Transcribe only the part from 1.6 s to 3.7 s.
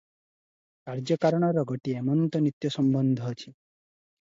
ଗୋଟିଏ ଏମନ୍ତ ନିତ୍ୟ ସମ୍ବନ୍ଧ ଅଛି।